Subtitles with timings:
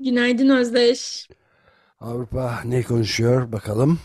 [0.00, 1.28] Günaydın Özdeş.
[2.00, 4.00] Avrupa ne konuşuyor bakalım?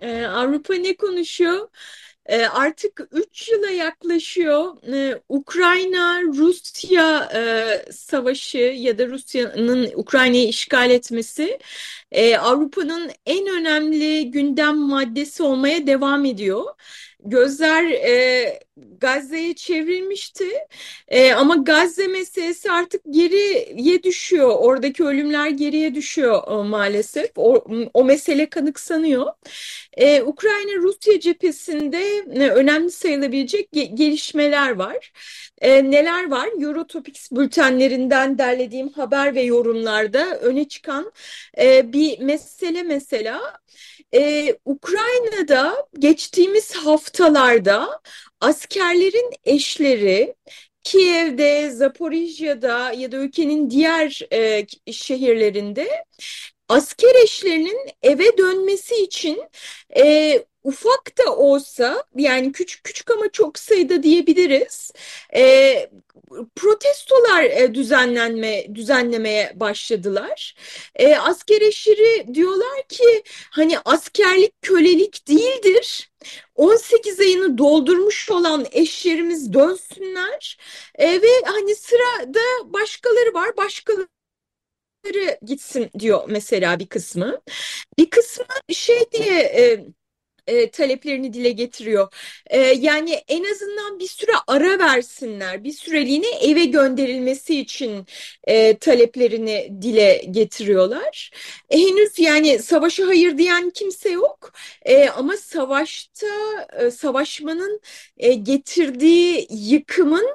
[0.00, 1.68] Ee, Avrupa ne konuşuyor?
[2.26, 4.76] Ee, artık 3 yıla yaklaşıyor.
[4.92, 11.58] Ee, Ukrayna-Rusya e, savaşı ya da Rusya'nın Ukrayna'yı işgal etmesi
[12.12, 16.64] e, Avrupa'nın en önemli gündem maddesi olmaya devam ediyor.
[17.24, 18.60] Gözler e,
[19.00, 20.44] Gazze'ye çevrilmişti
[21.08, 24.54] e, ama Gazze meselesi artık geriye düşüyor.
[24.58, 27.30] Oradaki ölümler geriye düşüyor o, maalesef.
[27.36, 29.26] O, o mesele kanıksanıyor.
[29.92, 31.98] E, Ukrayna-Rusya cephesinde
[32.34, 35.12] e, önemli sayılabilecek ge gelişmeler var.
[35.60, 36.48] E, neler var?
[36.60, 41.12] Eurotopics bültenlerinden derlediğim haber ve yorumlarda öne çıkan
[41.58, 43.60] e, bir mesele mesela
[44.14, 48.00] ee, Ukrayna'da geçtiğimiz haftalarda
[48.40, 50.34] askerlerin eşleri
[50.82, 56.04] Kiev'de, Zaporijya'da ya da ülkenin diğer e, şehirlerinde
[56.70, 59.42] asker eşlerinin eve dönmesi için
[59.96, 64.92] e, ufak da olsa yani küçük küçük ama çok sayıda diyebiliriz
[65.36, 65.90] e,
[66.56, 70.54] protestolar e, düzenlenme düzenlemeye başladılar.
[70.94, 76.10] E, asker eşleri diyorlar ki hani askerlik kölelik değildir.
[76.54, 80.58] 18 ayını doldurmuş olan eşlerimiz dönsünler
[80.94, 84.08] e, ve hani sırada başkaları var başkaları
[85.42, 87.40] gitsin diyor mesela bir kısmı.
[87.98, 89.86] Bir kısmı şey diye e,
[90.46, 92.08] e, taleplerini dile getiriyor.
[92.46, 98.06] E, yani en azından bir süre ara versinler, bir süreliğine eve gönderilmesi için
[98.44, 101.30] e, taleplerini dile getiriyorlar.
[101.70, 104.52] E, henüz yani savaşa hayır diyen kimse yok
[104.82, 106.26] e, ama savaşta
[106.78, 107.80] e, savaşmanın
[108.18, 110.26] e, getirdiği yıkımın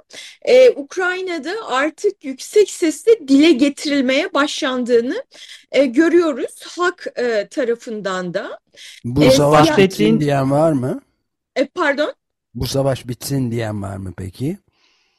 [0.42, 5.24] e, Ukrayna'da artık yüksek sesle dile getirilmeye başlandığını
[5.72, 8.60] e, görüyoruz halk e, tarafından da.
[9.06, 11.02] Bu e, savaş bitsin diyen var mı?
[11.56, 12.14] E, pardon?
[12.54, 14.58] Bu savaş bitsin diyen var mı peki?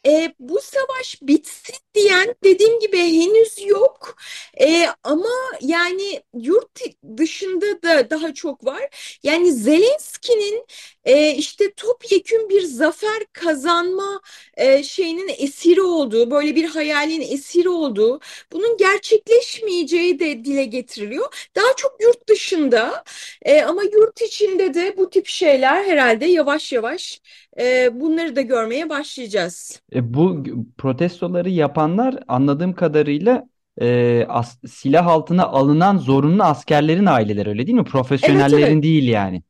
[0.07, 4.17] E, bu savaş bitsin diyen dediğim gibi henüz yok.
[4.61, 5.29] E, ama
[5.61, 6.81] yani yurt
[7.17, 9.19] dışında da daha çok var.
[9.23, 10.67] Yani Zelenski'nin
[11.07, 14.21] e, işte topyekün bir zafer kazanma
[14.57, 18.21] e, şeyinin esiri olduğu, böyle bir hayalin esiri olduğu,
[18.53, 21.49] bunun gerçekleşmeyeceği de dile getiriliyor.
[21.57, 23.05] Daha çok yurt dışında
[23.43, 27.21] e, ama yurt içinde de bu tip şeyler herhalde yavaş yavaş
[27.61, 29.81] e, bunları da görmeye başlayacağız.
[29.95, 30.45] E, bu
[30.79, 33.49] protestoları yapanlar anladığım kadarıyla
[33.81, 37.85] e, as, silah altına alınan zorunlu askerlerin aileleri öyle değil mi?
[37.85, 38.83] Profesyonellerin evet, evet.
[38.83, 39.43] değil yani.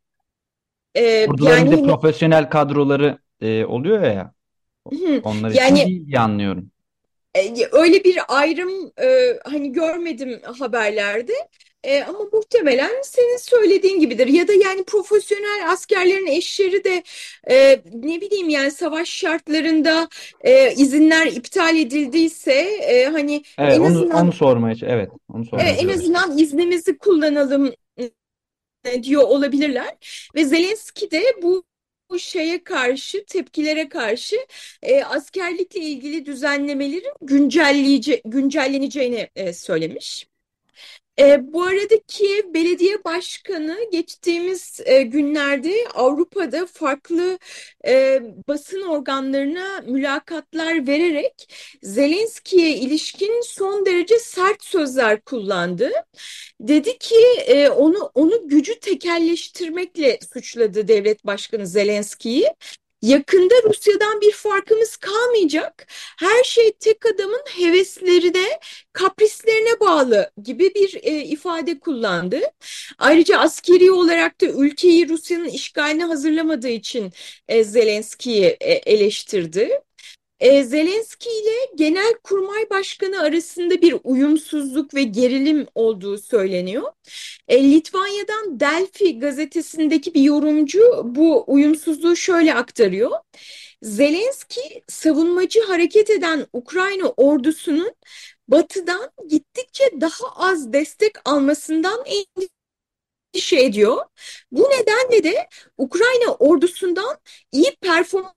[0.97, 4.33] Ee, Orduların yani, profesyonel kadroları e, oluyor ya.
[5.25, 6.71] Onlar yani, için diye anlıyorum.
[7.35, 11.33] E, öyle bir ayrım e, hani görmedim haberlerde.
[11.85, 14.27] E, ama muhtemelen senin söylediğin gibidir.
[14.27, 17.03] Ya da yani profesyonel askerlerin eşleri de
[17.51, 20.09] e, ne bileyim yani savaş şartlarında
[20.41, 25.69] e, izinler iptal edildiyse e, hani evet, en onu, azından onu sormaya evet onu sormaya
[25.69, 27.73] evet, en azından iznimizi kullanalım
[29.03, 29.97] diyor olabilirler
[30.35, 31.65] ve Zelenski de bu
[32.11, 34.37] bu şeye karşı, tepkilere karşı
[34.83, 37.13] e, askerlikle ilgili düzenlemelerin
[38.25, 40.27] güncelleneceğini e, söylemiş.
[41.19, 47.39] E, bu arada Kiev Belediye Başkanı geçtiğimiz e, günlerde Avrupa'da farklı
[47.87, 55.91] e, basın organlarına mülakatlar vererek Zelenski'ye ilişkin son derece sert sözler kullandı.
[56.61, 57.17] Dedi ki
[57.47, 62.47] e, onu onu gücü tekelleştirmekle suçladı devlet başkanı Zelenski'yi
[63.03, 65.87] yakında Rusya'dan bir farkımız kalmayacak.
[66.19, 68.47] Her şey tek adamın heveslerine,
[68.93, 72.41] kaprislerine bağlı gibi bir e, ifade kullandı.
[72.99, 77.13] Ayrıca askeri olarak da ülkeyi Rusya'nın işgaline hazırlamadığı için
[77.49, 79.81] e, Zelenski'yi e, eleştirdi.
[80.41, 86.93] E, Zelenski ile Genelkurmay Başkanı arasında bir uyumsuzluk ve gerilim olduğu söyleniyor.
[87.49, 93.11] E, Litvanya'dan Delphi gazetesindeki bir yorumcu bu uyumsuzluğu şöyle aktarıyor.
[93.83, 97.95] Zelenski savunmacı hareket eden Ukrayna ordusunun
[98.49, 102.05] batıdan gittikçe daha az destek almasından
[103.35, 104.05] endişe ediyor.
[104.53, 105.49] Bu nedenle de
[105.79, 107.19] Ukrayna ordusundan
[107.53, 108.36] iyi performans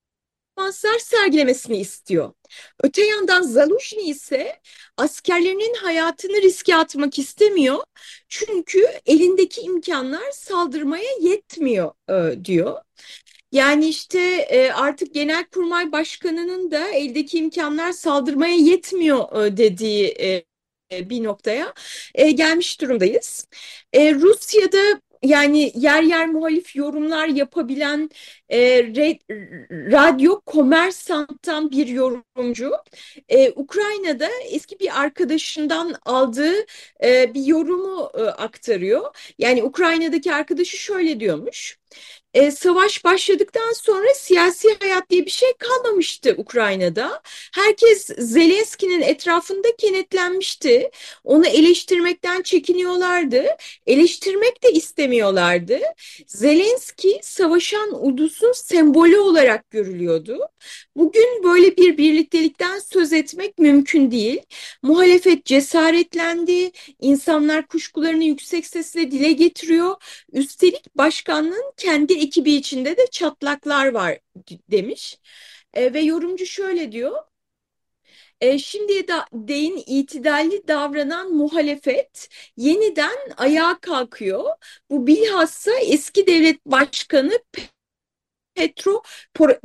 [0.60, 2.34] performanslar sergilemesini istiyor.
[2.84, 4.60] Öte yandan Zaluzhny ise
[4.98, 7.84] askerlerinin hayatını riske atmak istemiyor.
[8.28, 12.82] Çünkü elindeki imkanlar saldırmaya yetmiyor e, diyor.
[13.52, 14.20] Yani işte
[14.50, 20.08] e, artık Genelkurmay Başkanı'nın da eldeki imkanlar saldırmaya yetmiyor e, dediği
[20.92, 21.74] e, bir noktaya
[22.16, 23.48] e, gelmiş durumdayız.
[23.94, 28.10] E, Rusya'da yani yer yer muhalif yorumlar yapabilen
[28.50, 29.20] e, re,
[29.72, 32.72] radyo komersanttan bir yorumcu
[33.30, 36.54] e, Ukrayna'da eski bir arkadaşından aldığı
[37.04, 39.16] e, bir yorumu e, aktarıyor.
[39.40, 41.80] Yani Ukrayna'daki arkadaşı şöyle diyormuş
[42.34, 47.22] e, savaş başladıktan sonra siyasi hayat diye bir şey kalmamıştı Ukrayna'da.
[47.56, 50.92] Herkes Zelenski'nin etrafında kenetlenmişti.
[51.24, 53.46] Onu eleştirmekten çekiniyorlardı.
[53.88, 55.80] Eleştirmek de istemiyorlardı.
[56.28, 60.40] Zelenski savaşan ulusun sembolü olarak görülüyordu.
[60.96, 64.42] Bugün böyle bir birliktelikten söz etmek mümkün değil.
[64.84, 66.72] Muhalefet cesaretlendi.
[67.02, 69.96] İnsanlar kuşkularını yüksek sesle dile getiriyor.
[70.34, 74.20] Üstelik başkanlığın kendi ekibi içinde de çatlaklar var
[74.72, 75.20] demiş.
[75.74, 77.18] E, ve yorumcu şöyle diyor.
[78.42, 84.46] E, şimdiye da değin itidalli davranan muhalefet yeniden ayağa kalkıyor.
[84.90, 87.40] Bu bilhassa eski devlet başkanı
[88.60, 89.02] Petro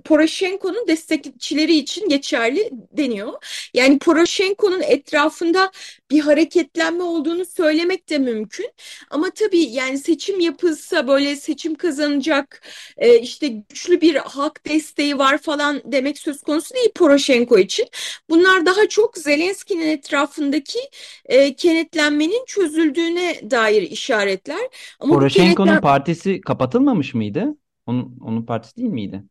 [0.04, 3.32] Poroshenko'nun destekçileri için geçerli deniyor.
[3.74, 5.70] Yani Poroshenko'nun etrafında
[6.10, 8.70] bir hareketlenme olduğunu söylemek de mümkün.
[9.10, 12.62] Ama tabii yani seçim yapılsa böyle seçim kazanacak
[12.96, 17.86] e, işte güçlü bir halk desteği var falan demek söz konusu değil Poroshenko için.
[18.30, 20.78] Bunlar daha çok Zelenski'nin etrafındaki
[21.24, 24.68] e, kenetlenmenin çözüldüğüne dair işaretler.
[25.00, 25.80] Ama Poroshenko'nun kenetlen...
[25.80, 27.54] partisi kapatılmamış mıydı?
[27.86, 29.24] Onun, onun partisi değil miydi?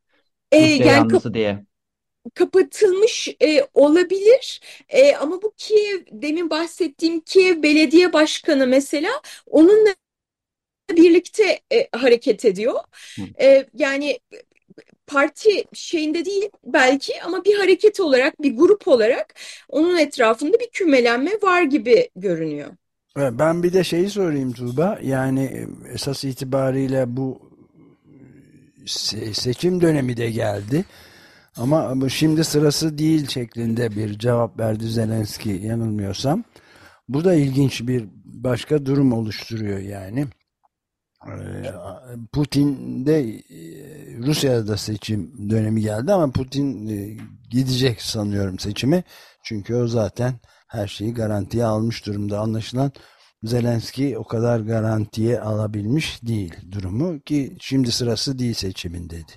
[0.53, 1.65] Rusya yani yanlısı diye.
[2.33, 9.09] Kapatılmış e, olabilir e, ama bu Kiev demin bahsettiğim Kiev Belediye Başkanı mesela
[9.45, 9.95] onunla
[10.91, 12.79] birlikte e, hareket ediyor.
[13.41, 14.19] E, yani
[15.07, 19.35] parti şeyinde değil belki ama bir hareket olarak bir grup olarak
[19.69, 22.69] onun etrafında bir kümelenme var gibi görünüyor.
[23.17, 27.52] Ben bir de şeyi sorayım Tuğba yani esas itibariyle bu
[29.33, 30.85] seçim dönemi de geldi.
[31.57, 36.43] Ama şimdi sırası değil şeklinde bir cevap verdi Zelenski yanılmıyorsam.
[37.09, 40.27] Bu da ilginç bir başka durum oluşturuyor yani.
[41.27, 41.71] Ee,
[42.33, 43.37] Putin de e,
[44.17, 47.17] Rusya'da da seçim dönemi geldi ama Putin e,
[47.49, 49.03] gidecek sanıyorum seçimi.
[49.43, 50.33] Çünkü o zaten
[50.67, 52.39] her şeyi garantiye almış durumda.
[52.39, 52.91] Anlaşılan
[53.43, 59.31] Zelenski o kadar garantiye alabilmiş değil durumu ki şimdi sırası değil seçimin dedi.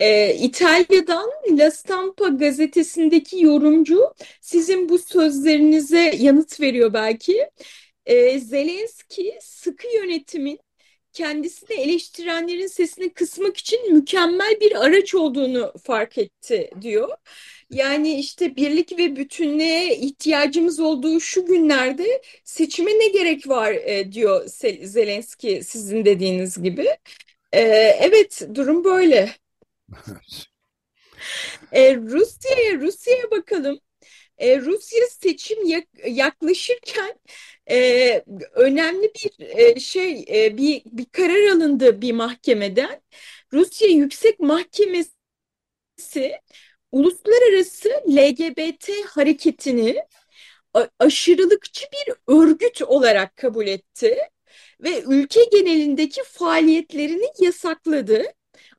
[0.00, 7.50] Ee, İtalya'dan La Stampa gazetesindeki yorumcu sizin bu sözlerinize yanıt veriyor belki.
[8.06, 10.58] Ee, Zelenski sıkı yönetimin
[11.12, 17.08] kendisini eleştirenlerin sesini kısmak için mükemmel bir araç olduğunu fark etti diyor.
[17.70, 24.46] Yani işte birlik ve bütünlüğe ihtiyacımız olduğu şu günlerde seçime ne gerek var e, diyor
[24.82, 26.88] Zelenski sizin dediğiniz gibi.
[27.52, 27.60] E,
[28.00, 29.30] evet durum böyle.
[31.72, 33.80] e, Rusya'ya Rusya'ya bakalım.
[34.40, 35.58] E, Rusya seçim
[36.06, 37.20] yaklaşırken
[37.70, 43.02] e, önemli bir e, şey e, bir bir karar alındı bir mahkemeden.
[43.52, 45.10] Rusya Yüksek Mahkemesi
[46.92, 50.04] uluslararası LGBT hareketini
[50.98, 54.18] aşırılıkçı bir örgüt olarak kabul etti
[54.80, 58.22] ve ülke genelindeki faaliyetlerini yasakladı.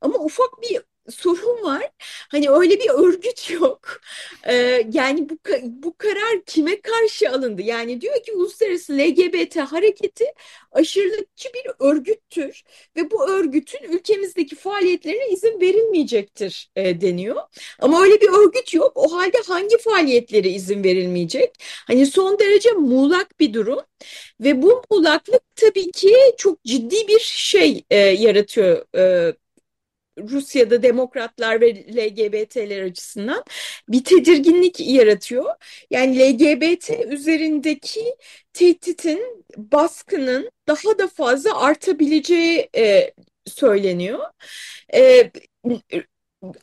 [0.00, 1.90] Ama ufak bir sorun var.
[2.30, 4.00] Hani öyle bir örgüt yok.
[4.48, 7.62] Ee, yani bu, bu karar kime karşı alındı?
[7.62, 10.24] Yani diyor ki uluslararası LGBT hareketi
[10.72, 12.62] aşırılıkçı bir örgüttür
[12.96, 17.36] ve bu örgütün ülkemizdeki faaliyetlerine izin verilmeyecektir e, deniyor.
[17.80, 18.92] Ama öyle bir örgüt yok.
[18.94, 21.54] O halde hangi faaliyetlere izin verilmeyecek?
[21.86, 23.80] Hani son derece muğlak bir durum
[24.40, 29.34] ve bu muğlaklık tabii ki çok ciddi bir şey e, yaratıyor e,
[30.18, 33.44] Rusya'da demokratlar ve LGBT'ler açısından
[33.88, 35.54] bir tedirginlik yaratıyor.
[35.90, 38.14] Yani LGBT üzerindeki
[38.52, 43.12] tehditin, baskının daha da fazla artabileceği e,
[43.46, 44.20] söyleniyor.
[44.94, 45.30] E,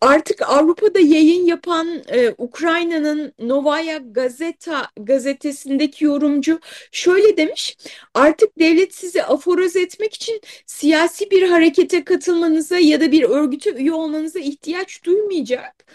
[0.02, 6.60] artık Avrupa'da yayın yapan e, Ukrayna'nın Novaya Gazeta gazetesindeki yorumcu
[6.92, 7.78] şöyle demiş.
[8.14, 13.94] Artık devlet sizi aforoz etmek için siyasi bir harekete katılmanıza ya da bir örgüte üye
[13.94, 15.86] olmanıza ihtiyaç duymayacak.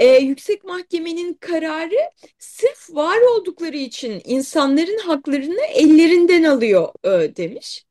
[0.00, 7.86] E, yüksek mahkemenin kararı sırf var oldukları için insanların haklarını ellerinden alıyor e, demiş.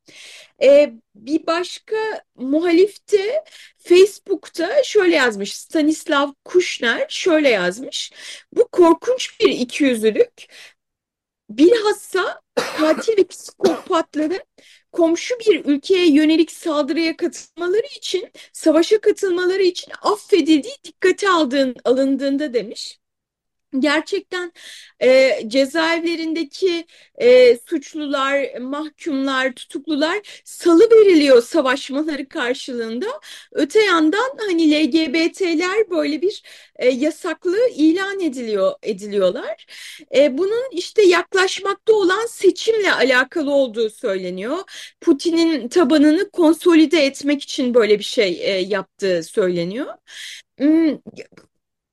[0.62, 1.96] E, bir başka
[2.34, 3.44] muhalif de
[3.78, 5.56] Facebook'ta şöyle yazmış.
[5.56, 8.12] Stanislav Kushner şöyle yazmış.
[8.52, 10.46] Bu korkunç bir ikiyüzlülük.
[11.50, 14.40] Bilhassa katil ve psikopatların
[14.92, 22.99] komşu bir ülkeye yönelik saldırıya katılmaları için, savaşa katılmaları için affedildiği dikkate aldığın, alındığında demiş
[23.78, 24.52] gerçekten
[25.02, 33.06] e, cezaevlerindeki e, suçlular, mahkumlar, tutuklular salı veriliyor savaşmaları karşılığında.
[33.52, 36.42] Öte yandan hani LGBT'ler böyle bir
[36.76, 39.66] e, yasaklı ilan ediliyor ediliyorlar.
[40.16, 44.58] E, bunun işte yaklaşmakta olan seçimle alakalı olduğu söyleniyor.
[45.00, 49.94] Putin'in tabanını konsolide etmek için böyle bir şey e, yaptığı söyleniyor.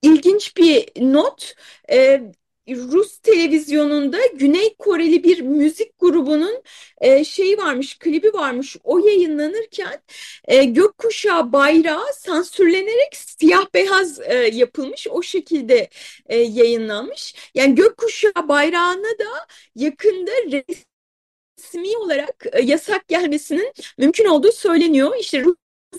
[0.01, 1.53] İlginç bir not.
[1.91, 2.21] E,
[2.69, 6.63] Rus televizyonunda Güney Koreli bir müzik grubunun
[7.01, 8.77] e, şeyi varmış, klibi varmış.
[8.83, 10.01] O yayınlanırken
[10.47, 15.07] e, gökkuşağı bayrağı sansürlenerek siyah beyaz e, yapılmış.
[15.07, 15.89] O şekilde
[16.25, 17.35] e, yayınlanmış.
[17.55, 20.31] Yani gökkuşağı bayrağına da yakında
[21.57, 25.15] resmi olarak e, yasak gelmesinin mümkün olduğu söyleniyor.
[25.19, 25.55] İşte Rus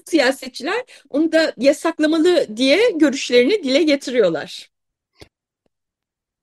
[0.06, 4.70] siyasetçiler onu da yasaklamalı diye görüşlerini dile getiriyorlar.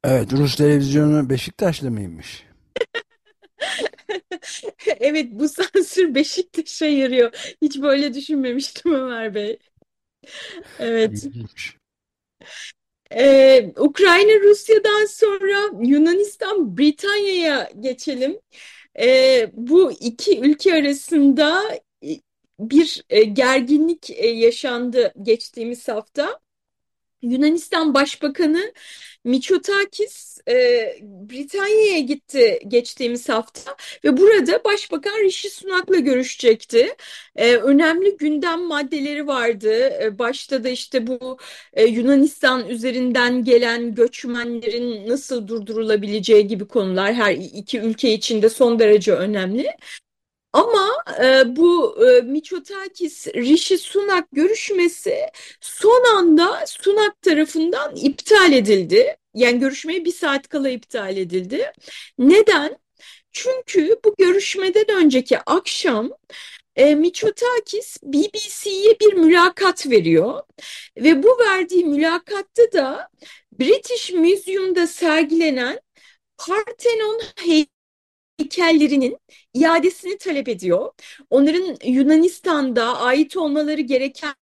[0.04, 2.46] Evet, Rus televizyonu Beşiktaşlı mıymış?
[5.00, 7.56] evet, bu sansür Beşiktaş'a yarıyor.
[7.62, 9.60] Hiç böyle düşünmemiştim Ömer Bey.
[10.80, 11.28] Evet.
[13.12, 18.40] Ee, Ukrayna Rusya'dan sonra Yunanistan Britanya'ya geçelim.
[19.00, 21.62] Ee, bu iki ülke arasında
[22.60, 26.40] bir e, gerginlik e, yaşandı geçtiğimiz hafta.
[27.22, 28.74] Yunanistan Başbakanı
[29.24, 30.54] Mitsotakis e,
[31.02, 36.96] Britanya'ya gitti geçtiğimiz hafta ve burada Başbakan Rishi Sunak'la görüşecekti.
[37.36, 39.70] E, önemli gündem maddeleri vardı.
[40.04, 41.38] E, başta da işte bu
[41.74, 48.80] e, Yunanistan üzerinden gelen göçmenlerin nasıl durdurulabileceği gibi konular her iki ülke için de son
[48.80, 49.72] derece önemli.
[50.56, 50.90] Ama
[51.24, 55.18] e, bu e, Mitsotakis Rishi Sunak görüşmesi
[55.62, 59.18] son anda Sunak tarafından iptal edildi.
[59.34, 61.72] Yani görüşmeye bir saat kala iptal edildi.
[62.18, 62.78] Neden?
[63.32, 66.12] Çünkü bu görüşmeden önceki akşam
[66.76, 70.42] e, Mitsotakis BBC'ye bir mülakat veriyor
[70.98, 73.10] ve bu verdiği mülakatta da
[73.60, 75.80] British Museum'da sergilenen
[76.38, 77.22] Parthenon
[78.40, 79.18] heykellerinin
[79.54, 80.92] iadesini talep ediyor.
[81.30, 84.34] Onların Yunanistan'da ait olmaları gereken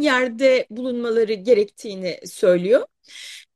[0.00, 2.86] yerde bulunmaları gerektiğini söylüyor.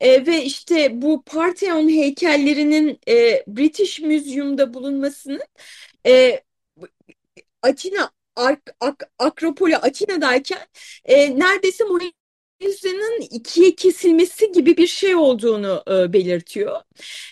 [0.01, 5.43] E, ve işte bu Parthenon heykellerinin e, British Museum'da bulunmasının
[6.07, 6.43] e,
[7.63, 10.67] Atina Ak, Ak, Akropolü Atina'dayken
[11.05, 12.05] e, neredeyse Mona
[12.63, 16.81] Lisa'nın ikiye kesilmesi gibi bir şey olduğunu e, belirtiyor.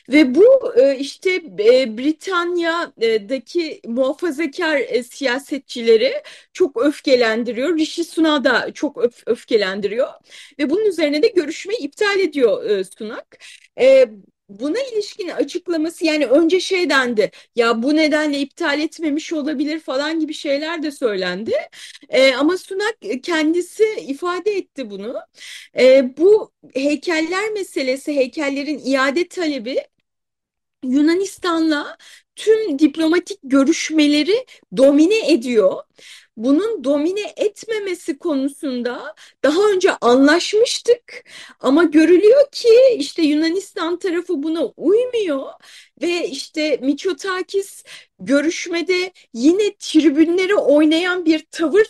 [0.09, 6.13] Ve bu e, işte e, Britanya'daki muhafazakar e, siyasetçileri
[6.53, 7.77] çok öfkelendiriyor.
[7.79, 10.09] Rishi Sunak da çok öf öfkelendiriyor.
[10.59, 13.39] Ve bunun üzerine de görüşmeyi iptal ediyor e, Sunak.
[13.81, 14.09] E,
[14.49, 20.35] buna ilişkin açıklaması yani önce şey dendi ya bu nedenle iptal etmemiş olabilir falan gibi
[20.35, 21.53] şeyler de söylendi.
[22.09, 25.15] E, ama Sunak kendisi ifade etti bunu.
[25.79, 29.79] E, bu heykeller meselesi, heykellerin iade talebi
[30.85, 31.97] Yunanistan'la
[32.37, 35.83] tüm diplomatik görüşmeleri domine ediyor
[36.39, 39.15] bunun domine etmemesi konusunda
[39.45, 41.25] daha önce anlaşmıştık
[41.61, 45.53] ama görülüyor ki işte Yunanistan tarafı buna uymuyor
[46.03, 47.85] ve işte Mitsotakis
[48.21, 51.87] görüşmede yine tribünlere oynayan bir tavır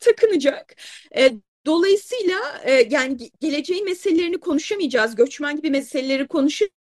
[0.00, 0.76] takınacak.
[1.16, 1.32] E,
[1.66, 6.77] dolayısıyla e, yani geleceğin meselelerini konuşamayacağız, göçmen gibi meseleleri konuşamayacağız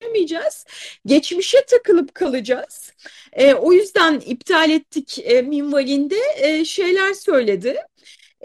[0.00, 0.66] yapamayacağız.
[1.06, 2.92] Geçmişe takılıp kalacağız.
[3.32, 7.76] E, o yüzden iptal ettik e, minvalinde e, şeyler söyledi.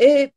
[0.02, 0.32] E,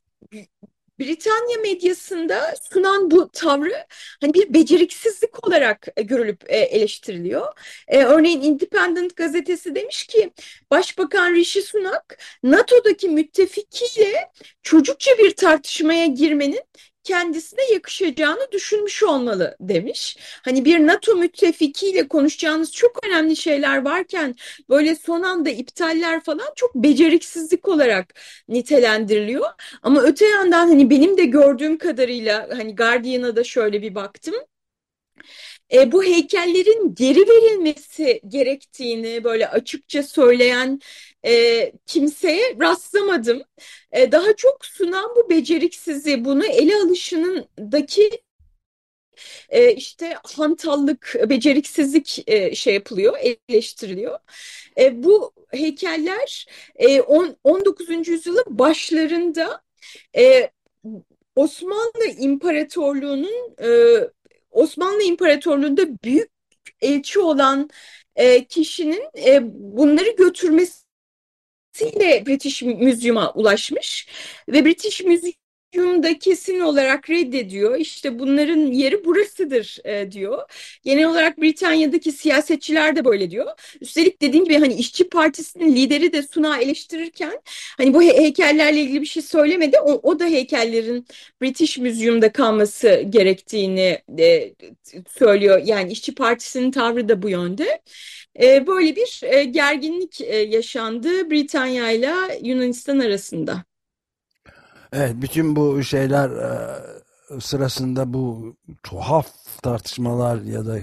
[0.99, 3.87] Britanya medyasında sunan bu tavrı
[4.21, 7.47] hani bir beceriksizlik olarak görülüp e, eleştiriliyor.
[7.89, 10.31] E, örneğin Independent gazetesi demiş ki
[10.71, 14.31] Başbakan Rishi Sunak NATO'daki müttefikiyle
[14.63, 16.63] çocukça bir tartışmaya girmenin
[17.09, 20.17] kendisine yakışacağını düşünmüş olmalı demiş.
[20.45, 24.35] Hani bir NATO müttefikiyle konuşacağınız çok önemli şeyler varken
[24.69, 29.47] böyle son anda iptaller falan çok beceriksizlik olarak nitelendiriliyor.
[29.83, 34.35] Ama öte yandan hani benim de gördüğüm kadarıyla hani Guardian'a da şöyle bir baktım
[35.73, 40.81] e, bu heykellerin geri verilmesi gerektiğini böyle açıkça söyleyen
[41.27, 43.43] e, kimseye rastlamadım.
[43.93, 48.11] E, daha çok sunan bu beceriksizliği, bunu ele alışınındaki
[49.49, 53.15] e, işte hantallık, beceriksizlik e, şey yapılıyor,
[53.49, 54.19] eleştiriliyor.
[54.79, 56.47] E, bu heykeller
[56.77, 58.09] e, on, 19.
[58.09, 59.63] yüzyılın başlarında
[60.17, 60.51] e,
[61.37, 63.69] Osmanlı İmparatorluğu'nun e,
[64.51, 66.31] Osmanlı İmparatorluğu'nda büyük
[66.81, 67.71] elçi olan
[68.17, 69.41] e, kişinin e,
[69.77, 70.11] bunları
[71.79, 74.07] götürmesiyle British Museum'a ulaşmış
[74.49, 75.33] ve British Museum
[75.75, 77.79] Hume'da kesin olarak reddediyor.
[77.79, 80.39] İşte bunların yeri burasıdır e, diyor.
[80.85, 83.47] Genel olarak Britanya'daki siyasetçiler de böyle diyor.
[83.81, 87.41] Üstelik dediğim gibi hani işçi partisinin lideri de Suna eleştirirken
[87.77, 89.81] hani bu heykellerle ilgili bir şey söylemedi.
[89.81, 91.07] O, o da heykellerin
[91.43, 94.55] British Museum'da kalması gerektiğini e,
[95.09, 95.63] söylüyor.
[95.65, 97.81] Yani işçi partisinin tavrı da bu yönde.
[98.43, 103.65] E, böyle bir e, gerginlik e, yaşandı Britanya ile Yunanistan arasında.
[104.93, 109.27] Evet, bütün bu şeyler e, sırasında bu tuhaf
[109.63, 110.79] tartışmalar ya da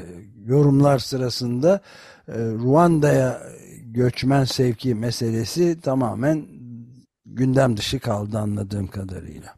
[0.45, 1.81] yorumlar sırasında
[2.27, 3.41] Ruanda'ya
[3.81, 6.45] göçmen sevki meselesi tamamen
[7.25, 9.55] gündem dışı kaldı anladığım kadarıyla.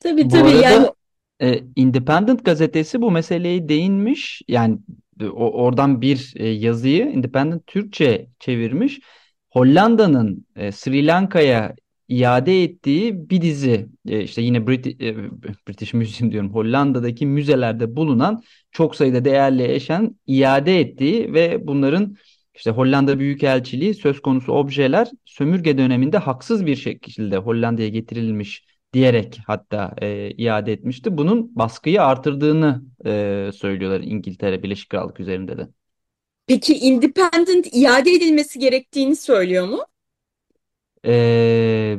[0.00, 0.90] Tabii tabii arada, yani
[1.40, 4.42] e, Independent gazetesi bu meseleyi değinmiş.
[4.48, 4.78] Yani
[5.30, 9.00] o, oradan bir yazıyı Independent Türkçe çevirmiş.
[9.50, 11.74] Hollanda'nın Sri Lanka'ya
[12.12, 15.16] iade ettiği bir dizi e, işte yine Brit e,
[15.68, 22.16] British Museum diyorum Hollanda'daki müzelerde bulunan çok sayıda değerli eşen iade ettiği ve bunların
[22.54, 29.94] işte Hollanda Büyükelçiliği söz konusu objeler sömürge döneminde haksız bir şekilde Hollanda'ya getirilmiş diyerek hatta
[30.02, 31.16] e, iade etmişti.
[31.18, 35.68] Bunun baskıyı artırdığını e, söylüyorlar İngiltere Birleşik Krallık üzerinde de.
[36.46, 39.84] Peki independent iade edilmesi gerektiğini söylüyor mu?
[41.04, 41.98] e,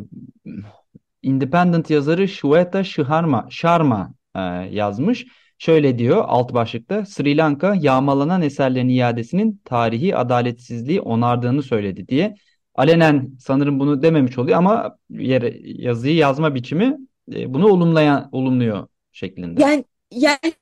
[1.23, 4.39] Independent yazarı Shweta Sharma, Sharma e,
[4.71, 5.25] yazmış.
[5.57, 12.35] Şöyle diyor alt başlıkta Sri Lanka yağmalanan eserlerin iadesinin tarihi adaletsizliği onardığını söyledi diye.
[12.75, 16.97] Alenen sanırım bunu dememiş oluyor ama yere, yazıyı yazma biçimi
[17.33, 19.61] e, bunu olumlayan olumluyor şeklinde.
[19.61, 20.53] Yani yani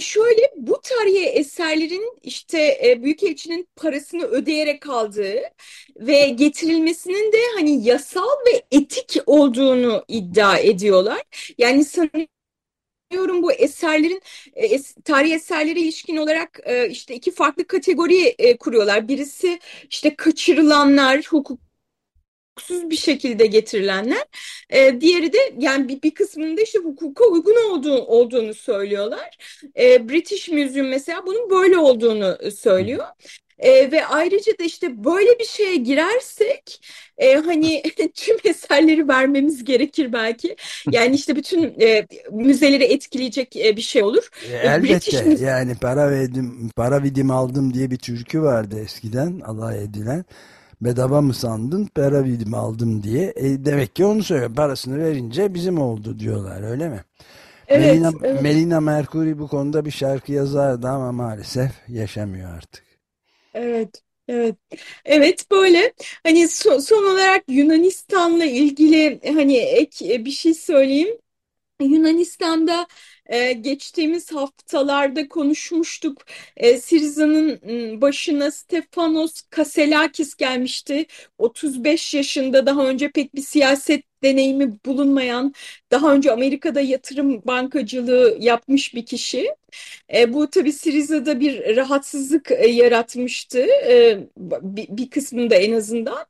[0.00, 5.36] Şöyle bu tarihi eserlerin işte e, Büyükelçinin parasını ödeyerek aldığı
[5.96, 11.22] ve getirilmesinin de hani yasal ve etik olduğunu iddia ediyorlar.
[11.58, 11.84] Yani
[13.12, 14.22] sanıyorum bu eserlerin
[14.54, 19.08] e, es, tarihi eserlere ilişkin olarak e, işte iki farklı kategori e, kuruyorlar.
[19.08, 19.58] Birisi
[19.90, 21.60] işte kaçırılanlar, hukuk
[22.56, 24.24] hukuksuz bir şekilde getirilenler.
[24.70, 29.38] E, diğeri de yani bir, bir kısmında işte hukuka uygun olduğu, olduğunu söylüyorlar.
[29.78, 33.04] E, British Museum mesela bunun böyle olduğunu söylüyor.
[33.62, 36.80] E, ve ayrıca da işte böyle bir şeye girersek
[37.18, 37.82] e, hani
[38.14, 40.56] tüm eserleri vermemiz gerekir belki.
[40.90, 44.28] Yani işte bütün e, müzeleri etkileyecek e, bir şey olur.
[44.52, 45.40] E, elbette British...
[45.40, 50.24] yani para verdim, para vidim aldım diye bir türkü vardı eskiden alay edilen
[50.80, 53.32] bedava mı sandın para mi aldım diye.
[53.36, 54.54] E, demek ki onu söylüyor.
[54.54, 57.00] Parasını verince bizim oldu diyorlar öyle mi?
[57.68, 58.42] Evet, Melina, evet.
[58.42, 62.91] Melina Mercury bu konuda bir şarkı yazardı ama maalesef yaşamıyor artık.
[63.54, 64.02] Evet.
[64.28, 64.56] Evet.
[65.04, 71.18] Evet böyle hani son, son olarak Yunanistan'la ilgili hani ek bir şey söyleyeyim.
[71.82, 72.86] Yunanistan'da
[73.26, 76.22] e, geçtiğimiz haftalarda konuşmuştuk.
[76.56, 77.60] E, Siriza'nın
[78.02, 81.06] başına Stefanos Kaselakis gelmişti.
[81.38, 85.54] 35 yaşında daha önce pek bir siyaset deneyimi bulunmayan,
[85.90, 89.54] daha önce Amerika'da yatırım bankacılığı yapmış bir kişi.
[90.14, 93.58] E, bu tabii Siriza'da bir rahatsızlık e, yaratmıştı
[93.88, 94.18] e,
[94.62, 96.26] bir, bir kısmında en azından.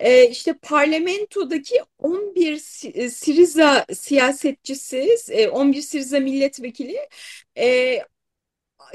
[0.00, 2.52] E, işte parlamentodaki 11
[2.94, 6.98] e, Siriza siyasetçisi, e, 11 Siriza milletvekili
[7.58, 7.98] e,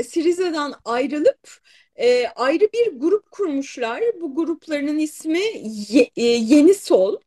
[0.04, 1.60] Siriza'dan ayrılıp
[1.96, 4.04] e, ayrı bir grup kurmuşlar.
[4.22, 5.42] Bu gruplarının ismi
[5.90, 7.18] Ye, e, Yeni Sol.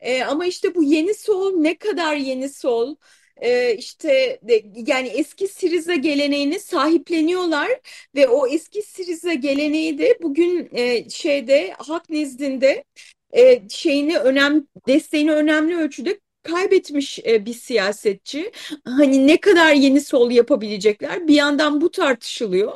[0.00, 2.96] E, ama işte bu Yeni Sol ne kadar Yeni Sol?
[3.40, 7.68] e, işte de, yani eski Siriza geleneğini sahipleniyorlar
[8.14, 12.84] ve o eski Siriza geleneği de bugün e, şeyde halk nezdinde
[13.32, 18.52] e, şeyini önem desteğini önemli ölçüde kaybetmiş e, bir siyasetçi.
[18.84, 21.28] Hani ne kadar yeni sol yapabilecekler?
[21.28, 22.72] Bir yandan bu tartışılıyor.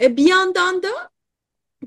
[0.00, 0.88] E, bir yandan da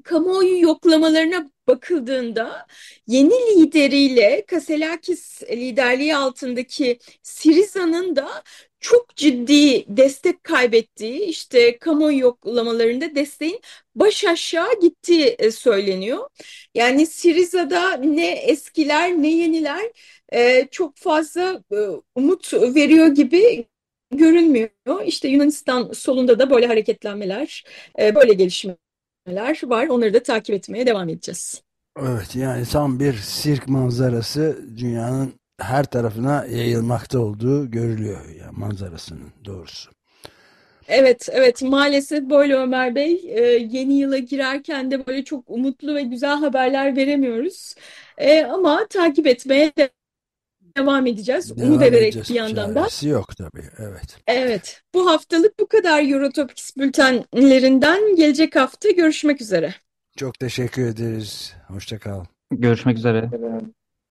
[0.04, 2.68] kamuoyu yoklamalarına bakıldığında
[3.08, 8.44] yeni lideriyle Kaselakis liderliği altındaki Siriza'nın da
[8.80, 13.62] çok ciddi destek kaybettiği işte kamuoyu yoklamalarında desteğin
[13.96, 16.30] baş aşağı gittiği e, söyleniyor.
[16.76, 19.92] Yani Siriza'da ne eskiler ne yeniler
[20.34, 21.76] e, çok fazla e,
[22.16, 23.66] umut veriyor gibi
[24.12, 24.70] görünmüyor.
[25.06, 27.64] İşte Yunanistan solunda da böyle hareketlenmeler,
[27.98, 28.91] böyle gelişmeler
[29.64, 29.88] var.
[29.88, 31.62] Onları da takip etmeye devam edeceğiz.
[32.00, 39.32] Evet yani tam bir sirk manzarası dünyanın her tarafına yayılmakta olduğu görülüyor ya yani manzarasının
[39.46, 39.92] doğrusu.
[40.88, 43.22] Evet, evet maalesef böyle Ömer Bey.
[43.28, 47.76] E, yeni yıla girerken de böyle çok umutlu ve güzel haberler veremiyoruz.
[48.18, 49.72] E, ama takip etmeye
[50.78, 51.58] devam edeceğiz.
[51.58, 52.88] Devam Umut ederek bir yandan da.
[53.02, 54.18] yok tabii, evet.
[54.28, 58.16] Evet, bu haftalık bu kadar Eurotopics bültenlerinden.
[58.16, 59.76] Gelecek hafta görüşmek üzere.
[60.18, 61.54] Çok teşekkür ederiz.
[61.68, 62.26] Hoşçakal.
[62.52, 63.30] Görüşmek üzere.
[63.34, 63.64] Evet.